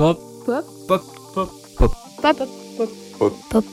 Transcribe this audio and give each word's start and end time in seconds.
Pop. 0.00 0.18
Pop. 0.46 0.64
Pop. 0.88 1.02
Pop. 1.34 1.50
Pop. 1.76 1.92
Pop. 2.22 2.32
Pop. 2.32 2.96
Pop. 3.50 3.64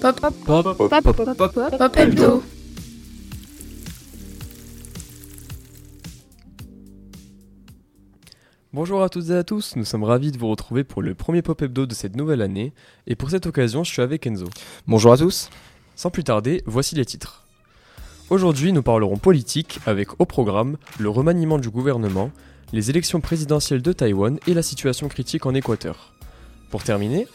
Pop. 0.00 0.20
Pop. 0.24 0.32
Pop. 0.46 1.04
Pop. 1.04 1.36
Pop. 1.36 1.52
Pop. 1.52 1.76
Pop 1.76 1.96
hebdo. 1.98 2.42
Bonjour 8.72 9.02
à 9.02 9.10
toutes 9.10 9.28
et 9.28 9.34
à 9.34 9.44
tous, 9.44 9.76
nous 9.76 9.84
sommes 9.84 10.04
ravis 10.04 10.32
de 10.32 10.38
vous 10.38 10.48
retrouver 10.48 10.84
pour 10.84 11.02
le 11.02 11.14
premier 11.14 11.42
Pop 11.42 11.60
Hebdo 11.60 11.84
de 11.84 11.92
cette 11.92 12.16
nouvelle 12.16 12.40
année, 12.40 12.72
et 13.06 13.14
pour 13.14 13.28
cette 13.28 13.44
occasion 13.44 13.84
je 13.84 13.92
suis 13.92 14.00
avec 14.00 14.26
Enzo. 14.26 14.46
Bonjour 14.86 15.12
à 15.12 15.18
tous. 15.18 15.50
Sans 15.96 16.08
plus 16.08 16.24
tarder, 16.24 16.62
voici 16.64 16.94
les 16.94 17.04
titres. 17.04 17.44
Aujourd'hui 18.30 18.72
nous 18.72 18.82
parlerons 18.82 19.18
politique 19.18 19.80
avec 19.84 20.18
au 20.18 20.24
programme 20.24 20.78
le 20.98 21.10
remaniement 21.10 21.58
du 21.58 21.68
gouvernement, 21.68 22.30
les 22.72 22.90
élections 22.90 23.20
présidentielles 23.20 23.82
de 23.82 23.92
Taïwan 23.92 24.38
et 24.46 24.54
la 24.54 24.62
situation 24.62 25.08
critique 25.08 25.46
en 25.46 25.54
Équateur. 25.54 26.14
Pour 26.70 26.82
terminer, 26.82 27.26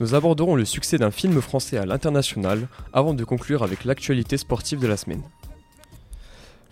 nous 0.00 0.14
aborderons 0.14 0.56
le 0.56 0.64
succès 0.64 0.98
d'un 0.98 1.10
film 1.10 1.40
français 1.40 1.78
à 1.78 1.86
l'international 1.86 2.68
avant 2.92 3.14
de 3.14 3.24
conclure 3.24 3.62
avec 3.62 3.84
l'actualité 3.84 4.36
sportive 4.36 4.80
de 4.80 4.86
la 4.86 4.96
semaine. 4.96 5.22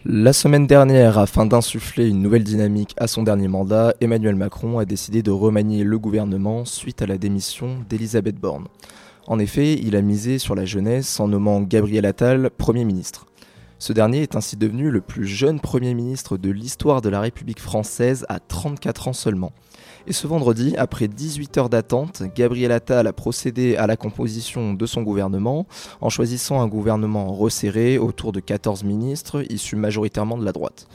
La 0.05 0.33
semaine 0.33 0.67
dernière, 0.67 1.17
afin 1.17 1.47
d'insuffler 1.47 2.09
une 2.09 2.21
nouvelle 2.21 2.43
dynamique 2.43 2.93
à 2.97 3.07
son 3.07 3.23
dernier 3.23 3.47
mandat, 3.47 3.95
Emmanuel 4.01 4.35
Macron 4.35 4.81
a 4.81 4.85
décidé 4.85 5.23
de 5.23 5.31
remanier 5.31 5.85
le 5.85 5.97
gouvernement 5.97 6.65
suite 6.65 7.03
à 7.03 7.07
la 7.07 7.19
démission 7.19 7.77
d'Elisabeth 7.89 8.35
Borne. 8.35 8.67
En 9.29 9.39
effet, 9.39 9.75
il 9.75 9.95
a 9.95 10.03
misé 10.03 10.39
sur 10.39 10.57
la 10.57 10.65
jeunesse 10.65 11.21
en 11.21 11.29
nommant 11.29 11.61
Gabriel 11.61 12.05
Attal 12.05 12.51
Premier 12.51 12.85
ministre. 12.85 13.27
Ce 13.83 13.93
dernier 13.93 14.23
est 14.23 14.37
ainsi 14.37 14.57
devenu 14.57 14.93
le 14.93 15.01
plus 15.01 15.27
jeune 15.27 15.59
Premier 15.59 15.93
ministre 15.93 16.37
de 16.37 16.51
l'histoire 16.51 17.01
de 17.01 17.09
la 17.09 17.21
République 17.21 17.59
française 17.59 18.25
à 18.29 18.39
34 18.39 19.09
ans 19.09 19.13
seulement. 19.13 19.51
Et 20.07 20.13
ce 20.13 20.29
vendredi, 20.29 20.77
après 20.77 21.09
18 21.09 21.59
heures 21.59 21.69
d'attente, 21.69 22.23
Gabriel 22.37 22.71
Attal 22.71 23.09
a 23.09 23.13
procédé 23.13 23.75
à 23.75 23.89
la 23.89 23.97
composition 23.97 24.73
de 24.73 24.87
son 24.87 25.03
gouvernement 25.03 25.67
en 26.01 26.11
choisissant 26.11 26.61
un 26.61 26.69
gouvernement 26.69 27.33
resserré 27.33 27.99
autour 27.99 28.31
de 28.31 28.39
14 28.39 28.85
ministres 28.85 29.45
issus 29.51 29.75
majoritairement 29.75 30.39
de 30.39 30.45
la 30.45 30.53
droite. 30.53 30.87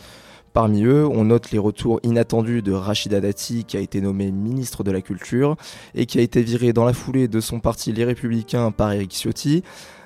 Parmi 0.53 0.85
eux, 0.85 1.05
on 1.05 1.25
note 1.25 1.51
les 1.51 1.59
retours 1.59 1.99
inattendus 2.03 2.61
de 2.61 2.71
Rachida 2.71 3.19
Dati, 3.19 3.65
qui 3.65 3.75
a 3.75 3.81
été 3.81 3.99
nommé 3.99 4.31
ministre 4.31 4.83
de 4.83 4.91
la 4.91 5.01
Culture 5.01 5.57
et 5.93 6.05
qui 6.05 6.19
a 6.19 6.21
été 6.21 6.41
viré 6.41 6.71
dans 6.71 6.85
la 6.85 6.93
foulée 6.93 7.27
de 7.27 7.41
son 7.41 7.59
parti 7.59 7.91
Les 7.91 8.05
Républicains 8.05 8.71
par 8.71 8.93
Éric 8.93 9.11
Ciotti, 9.11 9.63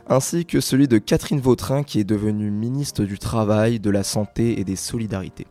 ainsi 0.08 0.46
que 0.46 0.60
celui 0.60 0.88
de 0.88 0.98
Catherine 0.98 1.40
Vautrin, 1.40 1.84
qui 1.84 2.00
est 2.00 2.04
devenue 2.04 2.52
ministre 2.52 3.04
du 3.04 3.20
Travail, 3.20 3.80
de 3.80 3.90
la 3.90 4.04
Santé 4.04 4.60
et 4.60 4.64
des 4.64 4.76
Solidarités. 4.76 5.48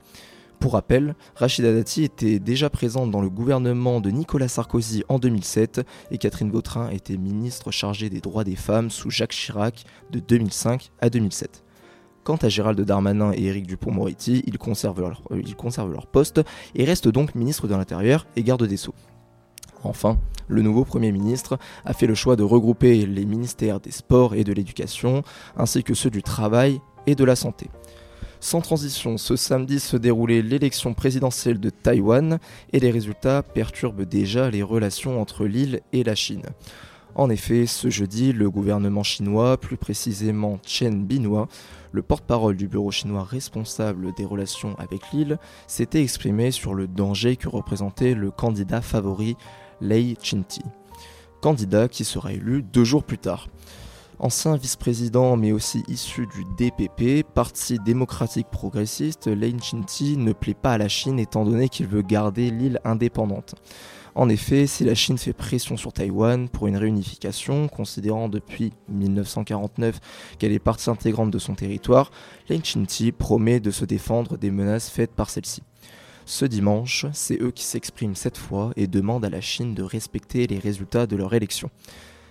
Pour 0.60 0.74
rappel, 0.74 1.14
Rachida 1.36 1.72
Dati 1.72 2.04
était 2.04 2.38
déjà 2.38 2.68
présente 2.68 3.10
dans 3.10 3.22
le 3.22 3.30
gouvernement 3.30 4.02
de 4.02 4.10
Nicolas 4.10 4.48
Sarkozy 4.48 5.02
en 5.08 5.18
2007 5.18 5.80
et 6.10 6.18
Catherine 6.18 6.50
Vautrin 6.50 6.90
était 6.90 7.16
ministre 7.16 7.70
chargée 7.70 8.10
des 8.10 8.20
droits 8.20 8.44
des 8.44 8.56
femmes 8.56 8.90
sous 8.90 9.08
Jacques 9.08 9.32
Chirac 9.32 9.84
de 10.10 10.20
2005 10.20 10.90
à 11.00 11.08
2007. 11.08 11.64
Quant 12.24 12.36
à 12.36 12.50
Gérald 12.50 12.78
Darmanin 12.78 13.32
et 13.32 13.44
Éric 13.44 13.66
Dupont-Moretti, 13.66 14.42
ils 14.46 14.58
conservent, 14.58 15.00
leur, 15.00 15.22
euh, 15.30 15.40
ils 15.42 15.56
conservent 15.56 15.92
leur 15.92 16.06
poste 16.06 16.42
et 16.74 16.84
restent 16.84 17.08
donc 17.08 17.34
ministre 17.34 17.66
de 17.66 17.74
l'Intérieur 17.74 18.26
et 18.36 18.42
garde 18.42 18.66
des 18.66 18.76
Sceaux. 18.76 18.94
Enfin, 19.82 20.18
le 20.48 20.62
nouveau 20.62 20.84
Premier 20.84 21.12
ministre 21.12 21.58
a 21.84 21.92
fait 21.92 22.06
le 22.06 22.14
choix 22.14 22.36
de 22.36 22.42
regrouper 22.42 23.06
les 23.06 23.24
ministères 23.24 23.80
des 23.80 23.90
Sports 23.90 24.34
et 24.34 24.44
de 24.44 24.52
l'Éducation, 24.52 25.22
ainsi 25.56 25.82
que 25.82 25.94
ceux 25.94 26.10
du 26.10 26.22
Travail 26.22 26.80
et 27.06 27.14
de 27.14 27.24
la 27.24 27.36
Santé. 27.36 27.68
Sans 28.40 28.62
transition, 28.62 29.18
ce 29.18 29.36
samedi 29.36 29.78
se 29.80 29.98
déroulait 29.98 30.40
l'élection 30.40 30.94
présidentielle 30.94 31.60
de 31.60 31.68
Taïwan 31.68 32.38
et 32.72 32.80
les 32.80 32.90
résultats 32.90 33.42
perturbent 33.42 34.04
déjà 34.04 34.50
les 34.50 34.62
relations 34.62 35.20
entre 35.20 35.44
l'île 35.44 35.80
et 35.92 36.04
la 36.04 36.14
Chine. 36.14 36.46
En 37.14 37.28
effet, 37.28 37.66
ce 37.66 37.90
jeudi, 37.90 38.32
le 38.32 38.50
gouvernement 38.50 39.02
chinois, 39.02 39.56
plus 39.56 39.76
précisément 39.76 40.58
Chen 40.64 41.04
Binhua, 41.04 41.48
le 41.92 42.02
porte-parole 42.02 42.56
du 42.56 42.68
bureau 42.68 42.90
chinois 42.90 43.24
responsable 43.24 44.14
des 44.14 44.24
relations 44.24 44.76
avec 44.78 45.02
l'île, 45.12 45.38
s'était 45.66 46.02
exprimé 46.02 46.50
sur 46.50 46.74
le 46.74 46.86
danger 46.86 47.36
que 47.36 47.48
représentait 47.48 48.14
le 48.14 48.30
candidat 48.30 48.80
favori 48.80 49.36
Lei 49.80 50.16
Chinti, 50.22 50.62
candidat 51.40 51.88
qui 51.88 52.04
sera 52.04 52.32
élu 52.32 52.62
deux 52.62 52.84
jours 52.84 53.02
plus 53.02 53.18
tard. 53.18 53.48
Ancien 54.20 54.54
vice-président 54.56 55.36
mais 55.36 55.50
aussi 55.50 55.82
issu 55.88 56.26
du 56.26 56.44
DPP, 56.58 57.26
Parti 57.26 57.78
démocratique 57.78 58.48
progressiste, 58.52 59.26
Lei 59.26 59.54
Chinti 59.60 60.16
ne 60.16 60.32
plaît 60.32 60.54
pas 60.54 60.74
à 60.74 60.78
la 60.78 60.88
Chine 60.88 61.18
étant 61.18 61.44
donné 61.44 61.68
qu'il 61.68 61.86
veut 61.86 62.02
garder 62.02 62.50
l'île 62.50 62.80
indépendante. 62.84 63.54
En 64.14 64.28
effet, 64.28 64.66
si 64.66 64.84
la 64.84 64.94
Chine 64.94 65.18
fait 65.18 65.32
pression 65.32 65.76
sur 65.76 65.92
Taïwan 65.92 66.48
pour 66.48 66.66
une 66.66 66.76
réunification, 66.76 67.68
considérant 67.68 68.28
depuis 68.28 68.72
1949 68.88 70.00
qu'elle 70.38 70.52
est 70.52 70.58
partie 70.58 70.90
intégrante 70.90 71.30
de 71.30 71.38
son 71.38 71.54
territoire, 71.54 72.10
Lei 72.48 72.60
Chinti 72.62 73.12
promet 73.12 73.60
de 73.60 73.70
se 73.70 73.84
défendre 73.84 74.36
des 74.36 74.50
menaces 74.50 74.90
faites 74.90 75.12
par 75.12 75.30
celle-ci. 75.30 75.62
Ce 76.26 76.44
dimanche, 76.44 77.06
c'est 77.12 77.40
eux 77.40 77.50
qui 77.50 77.64
s'expriment 77.64 78.14
cette 78.14 78.38
fois 78.38 78.72
et 78.76 78.86
demandent 78.86 79.24
à 79.24 79.30
la 79.30 79.40
Chine 79.40 79.74
de 79.74 79.82
respecter 79.82 80.46
les 80.46 80.58
résultats 80.58 81.06
de 81.06 81.16
leur 81.16 81.34
élection. 81.34 81.70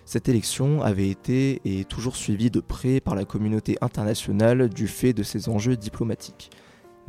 Cette 0.06 0.28
élection 0.28 0.82
avait 0.82 1.10
été 1.10 1.62
et 1.66 1.82
est 1.82 1.88
toujours 1.88 2.16
suivie 2.16 2.50
de 2.50 2.62
près 2.62 3.00
par 3.00 3.14
la 3.14 3.26
communauté 3.26 3.78
internationale 3.82 4.70
du 4.70 4.88
fait 4.88 5.14
de 5.14 5.22
ses 5.22 5.50
enjeux 5.50 5.78
diplomatiques. 5.78 6.50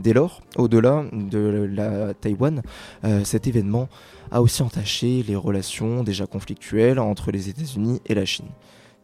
Dès 0.01 0.15
lors, 0.15 0.41
au-delà 0.57 1.05
de 1.13 1.69
la 1.71 2.15
Taïwan, 2.15 2.63
euh, 3.05 3.23
cet 3.23 3.47
événement 3.47 3.89
a 4.31 4.41
aussi 4.41 4.63
entaché 4.63 5.23
les 5.23 5.37
relations 5.37 6.03
déjà 6.03 6.27
conflictuelles 6.27 6.99
entre 6.99 7.31
les 7.31 7.51
États-Unis 7.51 8.01
et 8.07 8.15
la 8.15 8.25
Chine. 8.25 8.49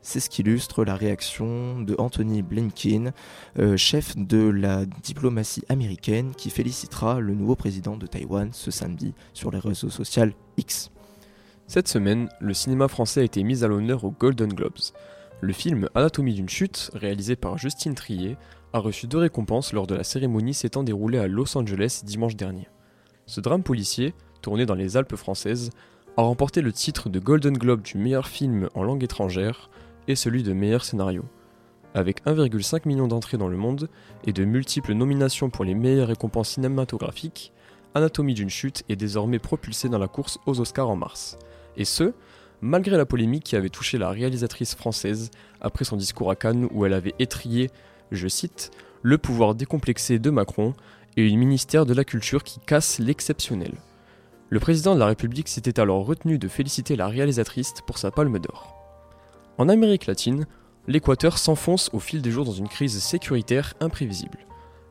C'est 0.00 0.20
ce 0.20 0.30
qu'illustre 0.30 0.84
la 0.84 0.94
réaction 0.94 1.80
de 1.82 1.94
Anthony 1.98 2.40
Blinken, 2.40 3.12
euh, 3.58 3.76
chef 3.76 4.16
de 4.16 4.48
la 4.48 4.86
diplomatie 4.86 5.64
américaine, 5.68 6.32
qui 6.34 6.48
félicitera 6.48 7.20
le 7.20 7.34
nouveau 7.34 7.56
président 7.56 7.98
de 7.98 8.06
Taïwan 8.06 8.48
ce 8.52 8.70
samedi 8.70 9.12
sur 9.34 9.50
les 9.50 9.58
réseaux 9.58 9.90
sociaux 9.90 10.24
X. 10.56 10.90
Cette 11.66 11.88
semaine, 11.88 12.30
le 12.40 12.54
cinéma 12.54 12.88
français 12.88 13.20
a 13.20 13.24
été 13.24 13.42
mis 13.42 13.64
à 13.64 13.66
l'honneur 13.66 14.04
aux 14.04 14.12
Golden 14.12 14.52
Globes. 14.52 14.94
Le 15.42 15.52
film 15.52 15.90
Anatomie 15.94 16.32
d'une 16.32 16.48
chute, 16.48 16.90
réalisé 16.94 17.36
par 17.36 17.58
Justine 17.58 17.94
Trier, 17.94 18.38
a 18.76 18.78
reçu 18.78 19.06
deux 19.06 19.18
récompenses 19.18 19.72
lors 19.72 19.86
de 19.86 19.94
la 19.94 20.04
cérémonie 20.04 20.52
s'étant 20.52 20.82
déroulée 20.82 21.18
à 21.18 21.26
Los 21.26 21.56
Angeles 21.56 22.02
dimanche 22.04 22.36
dernier. 22.36 22.68
Ce 23.24 23.40
drame 23.40 23.62
policier, 23.62 24.12
tourné 24.42 24.66
dans 24.66 24.74
les 24.74 24.98
Alpes 24.98 25.16
françaises, 25.16 25.70
a 26.18 26.22
remporté 26.22 26.60
le 26.60 26.74
titre 26.74 27.08
de 27.08 27.18
Golden 27.18 27.56
Globe 27.56 27.80
du 27.80 27.96
meilleur 27.96 28.28
film 28.28 28.68
en 28.74 28.82
langue 28.82 29.02
étrangère 29.02 29.70
et 30.08 30.14
celui 30.14 30.42
de 30.42 30.52
meilleur 30.52 30.84
scénario. 30.84 31.24
Avec 31.94 32.22
1,5 32.26 32.86
million 32.86 33.08
d'entrées 33.08 33.38
dans 33.38 33.48
le 33.48 33.56
monde 33.56 33.88
et 34.24 34.34
de 34.34 34.44
multiples 34.44 34.92
nominations 34.92 35.48
pour 35.48 35.64
les 35.64 35.74
meilleures 35.74 36.08
récompenses 36.08 36.50
cinématographiques, 36.50 37.54
Anatomie 37.94 38.34
d'une 38.34 38.50
chute 38.50 38.84
est 38.90 38.96
désormais 38.96 39.38
propulsé 39.38 39.88
dans 39.88 39.98
la 39.98 40.08
course 40.08 40.38
aux 40.44 40.60
Oscars 40.60 40.90
en 40.90 40.96
mars. 40.96 41.38
Et 41.78 41.86
ce, 41.86 42.12
malgré 42.60 42.98
la 42.98 43.06
polémique 43.06 43.44
qui 43.44 43.56
avait 43.56 43.70
touché 43.70 43.96
la 43.96 44.10
réalisatrice 44.10 44.74
française 44.74 45.30
après 45.62 45.86
son 45.86 45.96
discours 45.96 46.30
à 46.30 46.36
Cannes 46.36 46.68
où 46.72 46.84
elle 46.84 46.92
avait 46.92 47.14
étrié, 47.18 47.70
je 48.12 48.28
cite, 48.28 48.70
le 49.02 49.18
pouvoir 49.18 49.54
décomplexé 49.54 50.18
de 50.18 50.30
Macron 50.30 50.74
et 51.16 51.26
une 51.26 51.38
ministère 51.38 51.86
de 51.86 51.94
la 51.94 52.04
Culture 52.04 52.44
qui 52.44 52.60
casse 52.60 52.98
l'exceptionnel. 52.98 53.72
Le 54.48 54.60
président 54.60 54.94
de 54.94 55.00
la 55.00 55.06
République 55.06 55.48
s'était 55.48 55.80
alors 55.80 56.06
retenu 56.06 56.38
de 56.38 56.48
féliciter 56.48 56.94
la 56.96 57.08
réalisatrice 57.08 57.74
pour 57.86 57.98
sa 57.98 58.10
palme 58.10 58.38
d'or. 58.38 58.74
En 59.58 59.68
Amérique 59.68 60.06
latine, 60.06 60.46
l'Équateur 60.86 61.38
s'enfonce 61.38 61.90
au 61.92 61.98
fil 61.98 62.22
des 62.22 62.30
jours 62.30 62.44
dans 62.44 62.52
une 62.52 62.68
crise 62.68 62.98
sécuritaire 63.02 63.74
imprévisible. 63.80 64.38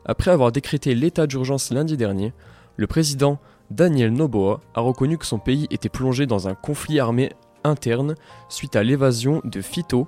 Après 0.04 0.30
avoir 0.30 0.52
décrété 0.52 0.94
l'état 0.94 1.26
d'urgence 1.26 1.72
lundi 1.72 1.96
dernier, 1.96 2.32
le 2.76 2.86
président 2.86 3.38
Daniel 3.70 4.12
Noboa 4.12 4.60
a 4.74 4.80
reconnu 4.80 5.18
que 5.18 5.26
son 5.26 5.38
pays 5.38 5.66
était 5.70 5.88
plongé 5.88 6.26
dans 6.26 6.48
un 6.48 6.54
conflit 6.54 7.00
armé 7.00 7.32
interne 7.64 8.14
suite 8.48 8.76
à 8.76 8.82
l'évasion 8.82 9.40
de 9.44 9.60
Fito, 9.60 10.06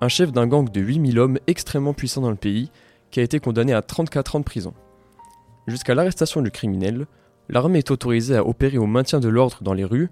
un 0.00 0.08
chef 0.08 0.32
d'un 0.32 0.46
gang 0.46 0.70
de 0.70 0.80
8000 0.80 1.18
hommes 1.18 1.38
extrêmement 1.46 1.94
puissant 1.94 2.20
dans 2.20 2.30
le 2.30 2.36
pays, 2.36 2.70
qui 3.10 3.20
a 3.20 3.22
été 3.22 3.40
condamné 3.40 3.72
à 3.72 3.82
34 3.82 4.36
ans 4.36 4.40
de 4.40 4.44
prison. 4.44 4.72
Jusqu'à 5.66 5.94
l'arrestation 5.94 6.42
du 6.42 6.50
criminel, 6.50 7.06
l'armée 7.48 7.78
est 7.78 7.90
autorisée 7.90 8.36
à 8.36 8.46
opérer 8.46 8.78
au 8.78 8.86
maintien 8.86 9.20
de 9.20 9.28
l'ordre 9.28 9.58
dans 9.62 9.74
les 9.74 9.84
rues 9.84 10.10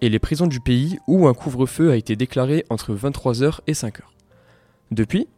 et 0.00 0.08
les 0.08 0.18
prisons 0.18 0.46
du 0.46 0.60
pays 0.60 0.98
où 1.06 1.26
un 1.28 1.34
couvre-feu 1.34 1.90
a 1.90 1.96
été 1.96 2.16
déclaré 2.16 2.64
entre 2.70 2.94
23h 2.94 3.60
et 3.66 3.72
5h. 3.72 4.00
Depuis, 4.90 5.28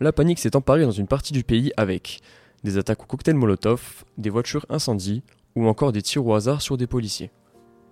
la 0.00 0.12
panique 0.12 0.38
s'est 0.38 0.56
emparée 0.56 0.82
dans 0.82 0.90
une 0.90 1.06
partie 1.06 1.32
du 1.32 1.44
pays 1.44 1.72
avec 1.76 2.20
des 2.64 2.78
attaques 2.78 3.02
au 3.02 3.06
cocktail 3.06 3.34
Molotov, 3.34 4.04
des 4.18 4.30
voitures 4.30 4.66
incendies 4.68 5.22
ou 5.56 5.66
encore 5.66 5.92
des 5.92 6.02
tirs 6.02 6.26
au 6.26 6.34
hasard 6.34 6.62
sur 6.62 6.76
des 6.76 6.86
policiers. 6.86 7.30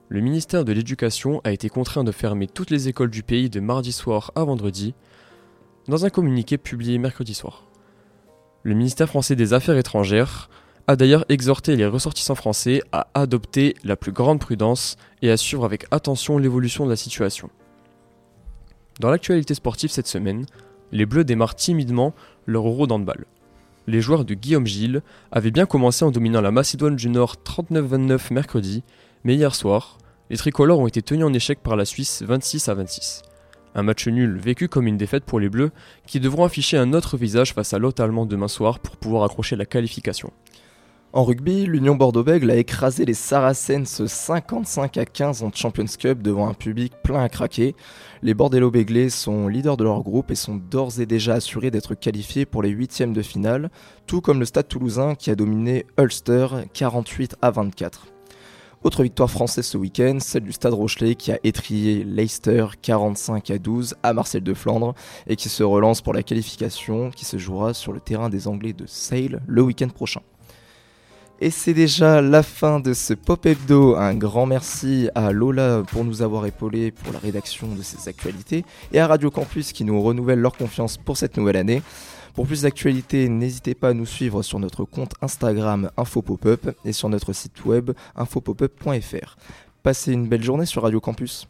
Le 0.08 0.20
ministère 0.20 0.64
de 0.64 0.72
l'Éducation 0.72 1.40
a 1.44 1.52
été 1.52 1.68
contraint 1.68 2.04
de 2.04 2.12
fermer 2.12 2.46
toutes 2.46 2.70
les 2.70 2.88
écoles 2.88 3.10
du 3.10 3.22
pays 3.22 3.50
de 3.50 3.60
mardi 3.60 3.92
soir 3.92 4.32
à 4.34 4.44
vendredi, 4.44 4.94
dans 5.88 6.04
un 6.04 6.10
communiqué 6.10 6.58
publié 6.58 6.98
mercredi 6.98 7.34
soir. 7.34 7.64
Le 8.62 8.74
ministère 8.74 9.08
français 9.08 9.36
des 9.36 9.54
Affaires 9.54 9.78
étrangères 9.78 10.50
a 10.86 10.96
d'ailleurs 10.96 11.24
exhorté 11.28 11.76
les 11.76 11.86
ressortissants 11.86 12.34
français 12.34 12.82
à 12.92 13.08
adopter 13.14 13.74
la 13.84 13.96
plus 13.96 14.12
grande 14.12 14.40
prudence 14.40 14.96
et 15.22 15.30
à 15.30 15.36
suivre 15.36 15.64
avec 15.64 15.86
attention 15.90 16.38
l'évolution 16.38 16.84
de 16.84 16.90
la 16.90 16.96
situation. 16.96 17.50
Dans 19.00 19.10
l'actualité 19.10 19.54
sportive 19.54 19.90
cette 19.90 20.06
semaine, 20.06 20.46
les 20.92 21.06
Bleus 21.06 21.24
démarrent 21.24 21.54
timidement 21.54 22.14
leur 22.46 22.66
euro 22.66 22.86
d'handball. 22.86 23.26
Les 23.86 24.00
joueurs 24.00 24.24
de 24.24 24.34
Guillaume 24.34 24.66
Gilles 24.66 25.02
avaient 25.32 25.50
bien 25.50 25.66
commencé 25.66 26.04
en 26.04 26.10
dominant 26.10 26.40
la 26.40 26.50
Macédoine 26.50 26.96
du 26.96 27.08
Nord 27.08 27.36
39-29 27.44 28.32
mercredi, 28.32 28.82
mais 29.24 29.34
hier 29.34 29.54
soir, 29.54 29.98
les 30.30 30.36
tricolores 30.36 30.80
ont 30.80 30.86
été 30.86 31.00
tenus 31.00 31.24
en 31.24 31.32
échec 31.32 31.60
par 31.62 31.76
la 31.76 31.84
Suisse 31.84 32.22
26 32.22 32.68
à 32.68 32.74
26. 32.74 33.22
Un 33.74 33.82
match 33.82 34.08
nul 34.08 34.38
vécu 34.38 34.68
comme 34.68 34.86
une 34.86 34.96
défaite 34.96 35.24
pour 35.24 35.40
les 35.40 35.48
Bleus 35.48 35.70
qui 36.06 36.20
devront 36.20 36.44
afficher 36.44 36.76
un 36.76 36.92
autre 36.92 37.16
visage 37.16 37.54
face 37.54 37.74
à 37.74 37.78
l'hôte 37.78 38.00
allemand 38.00 38.26
demain 38.26 38.48
soir 38.48 38.78
pour 38.78 38.96
pouvoir 38.96 39.24
accrocher 39.24 39.56
la 39.56 39.66
qualification. 39.66 40.32
En 41.14 41.24
rugby, 41.24 41.64
l'Union 41.64 41.94
Bordeaux-Bègles 41.94 42.50
a 42.50 42.56
écrasé 42.56 43.06
les 43.06 43.14
Saracens 43.14 44.04
55 44.04 44.98
à 44.98 45.06
15 45.06 45.42
en 45.42 45.50
Champions 45.50 45.86
Cup 45.98 46.20
devant 46.20 46.48
un 46.48 46.52
public 46.52 46.92
plein 47.02 47.22
à 47.22 47.30
craquer. 47.30 47.74
Les 48.22 48.34
Bordello-Béglés 48.34 49.08
sont 49.08 49.48
leaders 49.48 49.78
de 49.78 49.84
leur 49.84 50.02
groupe 50.02 50.30
et 50.30 50.34
sont 50.34 50.56
d'ores 50.56 51.00
et 51.00 51.06
déjà 51.06 51.34
assurés 51.34 51.70
d'être 51.70 51.94
qualifiés 51.94 52.44
pour 52.44 52.62
les 52.62 52.68
huitièmes 52.68 53.14
de 53.14 53.22
finale, 53.22 53.70
tout 54.06 54.20
comme 54.20 54.38
le 54.38 54.44
Stade 54.44 54.68
toulousain 54.68 55.14
qui 55.14 55.30
a 55.30 55.34
dominé 55.34 55.86
Ulster 55.98 56.48
48 56.74 57.36
à 57.40 57.52
24. 57.52 58.17
Autre 58.84 59.02
victoire 59.02 59.28
française 59.28 59.66
ce 59.66 59.76
week-end, 59.76 60.18
celle 60.20 60.44
du 60.44 60.52
Stade 60.52 60.72
Rochelet 60.72 61.16
qui 61.16 61.32
a 61.32 61.38
étrié 61.42 62.04
Leicester 62.04 62.64
45 62.80 63.50
à 63.50 63.58
12 63.58 63.96
à 64.04 64.12
Marseille 64.12 64.40
de 64.40 64.54
Flandre 64.54 64.94
et 65.26 65.34
qui 65.34 65.48
se 65.48 65.64
relance 65.64 66.00
pour 66.00 66.14
la 66.14 66.22
qualification 66.22 67.10
qui 67.10 67.24
se 67.24 67.38
jouera 67.38 67.74
sur 67.74 67.92
le 67.92 67.98
terrain 67.98 68.28
des 68.28 68.46
Anglais 68.46 68.72
de 68.72 68.86
Sale 68.86 69.42
le 69.48 69.62
week-end 69.62 69.88
prochain. 69.88 70.20
Et 71.40 71.50
c'est 71.50 71.74
déjà 71.74 72.20
la 72.20 72.44
fin 72.44 72.78
de 72.78 72.92
ce 72.92 73.14
Pop 73.14 73.46
Hebdo. 73.46 73.96
Un 73.96 74.14
grand 74.14 74.46
merci 74.46 75.08
à 75.16 75.32
Lola 75.32 75.82
pour 75.90 76.04
nous 76.04 76.22
avoir 76.22 76.46
épaulés 76.46 76.92
pour 76.92 77.12
la 77.12 77.18
rédaction 77.18 77.74
de 77.74 77.82
ces 77.82 78.08
actualités 78.08 78.64
et 78.92 79.00
à 79.00 79.08
Radio 79.08 79.30
Campus 79.30 79.72
qui 79.72 79.84
nous 79.84 80.00
renouvelle 80.00 80.38
leur 80.38 80.56
confiance 80.56 80.96
pour 80.96 81.16
cette 81.16 81.36
nouvelle 81.36 81.56
année. 81.56 81.82
Pour 82.34 82.46
plus 82.46 82.62
d'actualités, 82.62 83.28
n'hésitez 83.28 83.74
pas 83.74 83.88
à 83.88 83.94
nous 83.94 84.06
suivre 84.06 84.42
sur 84.42 84.58
notre 84.58 84.84
compte 84.84 85.14
Instagram 85.22 85.90
InfoPopUp 85.96 86.70
et 86.84 86.92
sur 86.92 87.08
notre 87.08 87.32
site 87.32 87.64
web 87.64 87.90
infopopup.fr. 88.16 89.36
Passez 89.82 90.12
une 90.12 90.28
belle 90.28 90.42
journée 90.42 90.66
sur 90.66 90.82
Radio 90.82 91.00
Campus. 91.00 91.48